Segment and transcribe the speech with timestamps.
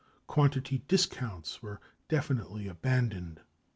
[0.25, 3.39] Quantity discounts were definitely abandoned.